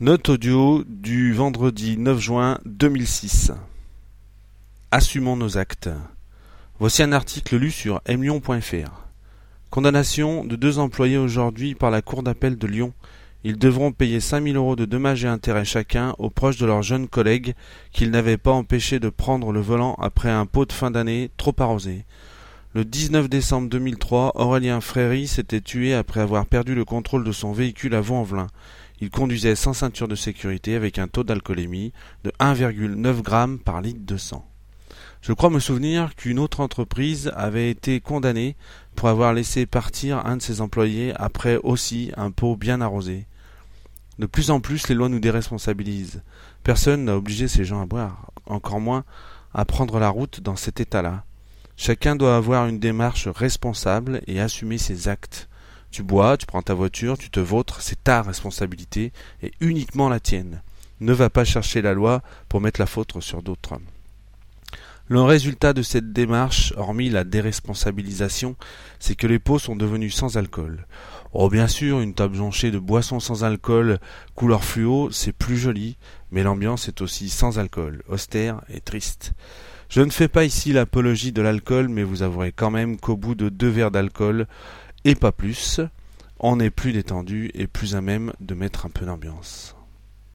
Note 0.00 0.28
audio 0.28 0.84
du 0.86 1.32
vendredi 1.32 1.98
9 1.98 2.20
juin 2.20 2.60
2006. 2.66 3.50
Assumons 4.92 5.34
nos 5.34 5.58
actes. 5.58 5.90
Voici 6.78 7.02
un 7.02 7.10
article 7.10 7.56
lu 7.56 7.72
sur 7.72 8.00
mlyon.fr. 8.08 9.08
Condamnation 9.70 10.44
de 10.44 10.54
deux 10.54 10.78
employés 10.78 11.18
aujourd'hui 11.18 11.74
par 11.74 11.90
la 11.90 12.00
Cour 12.00 12.22
d'appel 12.22 12.56
de 12.56 12.66
Lyon. 12.68 12.92
Ils 13.42 13.58
devront 13.58 13.90
payer 13.90 14.20
5000 14.20 14.54
euros 14.54 14.76
de 14.76 14.84
dommages 14.84 15.24
et 15.24 15.28
intérêts 15.28 15.64
chacun 15.64 16.14
aux 16.18 16.30
proches 16.30 16.58
de 16.58 16.66
leurs 16.66 16.84
jeunes 16.84 17.08
collègues 17.08 17.54
qu'ils 17.90 18.12
n'avaient 18.12 18.38
pas 18.38 18.52
empêché 18.52 19.00
de 19.00 19.08
prendre 19.08 19.50
le 19.50 19.60
volant 19.60 19.96
après 19.98 20.30
un 20.30 20.46
pot 20.46 20.64
de 20.64 20.72
fin 20.72 20.92
d'année 20.92 21.32
trop 21.36 21.56
arrosé. 21.58 22.04
Le 22.78 22.84
19 22.84 23.28
décembre 23.28 23.68
2003, 23.70 24.34
Aurélien 24.36 24.80
Fréry 24.80 25.26
s'était 25.26 25.60
tué 25.60 25.94
après 25.94 26.20
avoir 26.20 26.46
perdu 26.46 26.76
le 26.76 26.84
contrôle 26.84 27.24
de 27.24 27.32
son 27.32 27.50
véhicule 27.50 27.92
à 27.96 28.00
Vaux-en-Velin. 28.00 28.46
Il 29.00 29.10
conduisait 29.10 29.56
sans 29.56 29.72
ceinture 29.72 30.06
de 30.06 30.14
sécurité 30.14 30.76
avec 30.76 31.00
un 31.00 31.08
taux 31.08 31.24
d'alcoolémie 31.24 31.92
de 32.22 32.30
1,9 32.38 33.16
g 33.16 33.62
par 33.64 33.80
litre 33.80 34.06
de 34.06 34.16
sang. 34.16 34.46
Je 35.22 35.32
crois 35.32 35.50
me 35.50 35.58
souvenir 35.58 36.14
qu'une 36.14 36.38
autre 36.38 36.60
entreprise 36.60 37.32
avait 37.34 37.68
été 37.68 37.98
condamnée 37.98 38.54
pour 38.94 39.08
avoir 39.08 39.32
laissé 39.34 39.66
partir 39.66 40.24
un 40.24 40.36
de 40.36 40.42
ses 40.42 40.60
employés 40.60 41.12
après 41.16 41.56
aussi 41.56 42.12
un 42.16 42.30
pot 42.30 42.54
bien 42.54 42.80
arrosé. 42.80 43.26
De 44.20 44.26
plus 44.26 44.52
en 44.52 44.60
plus, 44.60 44.86
les 44.86 44.94
lois 44.94 45.08
nous 45.08 45.18
déresponsabilisent. 45.18 46.22
Personne 46.62 47.06
n'a 47.06 47.16
obligé 47.16 47.48
ces 47.48 47.64
gens 47.64 47.82
à 47.82 47.86
boire, 47.86 48.30
encore 48.46 48.78
moins 48.78 49.02
à 49.52 49.64
prendre 49.64 49.98
la 49.98 50.10
route 50.10 50.40
dans 50.40 50.54
cet 50.54 50.78
état-là. 50.78 51.24
Chacun 51.80 52.16
doit 52.16 52.36
avoir 52.36 52.66
une 52.66 52.80
démarche 52.80 53.28
responsable 53.28 54.20
et 54.26 54.40
assumer 54.40 54.78
ses 54.78 55.06
actes. 55.06 55.48
Tu 55.92 56.02
bois, 56.02 56.36
tu 56.36 56.44
prends 56.44 56.60
ta 56.60 56.74
voiture, 56.74 57.16
tu 57.16 57.30
te 57.30 57.38
vautres, 57.38 57.82
c'est 57.82 58.02
ta 58.02 58.20
responsabilité 58.20 59.12
et 59.44 59.52
uniquement 59.60 60.08
la 60.08 60.18
tienne. 60.18 60.60
Ne 60.98 61.12
va 61.12 61.30
pas 61.30 61.44
chercher 61.44 61.80
la 61.80 61.94
loi 61.94 62.20
pour 62.48 62.60
mettre 62.60 62.80
la 62.80 62.86
faute 62.86 63.20
sur 63.20 63.42
d'autres. 63.42 63.76
Le 65.06 65.22
résultat 65.22 65.72
de 65.72 65.82
cette 65.82 66.12
démarche, 66.12 66.74
hormis 66.76 67.10
la 67.10 67.22
déresponsabilisation, 67.22 68.56
c'est 68.98 69.14
que 69.14 69.28
les 69.28 69.38
pots 69.38 69.60
sont 69.60 69.76
devenus 69.76 70.16
sans 70.16 70.36
alcool. 70.36 70.84
Oh 71.32 71.50
bien 71.50 71.68
sûr, 71.68 72.00
une 72.00 72.14
table 72.14 72.36
jonchée 72.36 72.70
de 72.70 72.78
boissons 72.78 73.20
sans 73.20 73.44
alcool, 73.44 73.98
couleur 74.34 74.64
fluo, 74.64 75.10
c'est 75.10 75.32
plus 75.32 75.58
joli, 75.58 75.98
mais 76.30 76.42
l'ambiance 76.42 76.88
est 76.88 77.02
aussi 77.02 77.28
sans 77.28 77.58
alcool, 77.58 78.02
austère 78.08 78.62
et 78.72 78.80
triste. 78.80 79.32
Je 79.90 80.00
ne 80.00 80.10
fais 80.10 80.28
pas 80.28 80.44
ici 80.44 80.72
l'apologie 80.72 81.32
de 81.32 81.42
l'alcool, 81.42 81.88
mais 81.88 82.02
vous 82.02 82.22
avouerez 82.22 82.52
quand 82.52 82.70
même 82.70 82.98
qu'au 82.98 83.16
bout 83.16 83.34
de 83.34 83.50
deux 83.50 83.68
verres 83.68 83.90
d'alcool, 83.90 84.46
et 85.04 85.14
pas 85.14 85.32
plus, 85.32 85.80
on 86.40 86.60
est 86.60 86.70
plus 86.70 86.92
détendu 86.92 87.50
et 87.54 87.66
plus 87.66 87.94
à 87.94 88.00
même 88.00 88.32
de 88.40 88.54
mettre 88.54 88.86
un 88.86 88.90
peu 88.90 89.04
d'ambiance. 89.04 89.77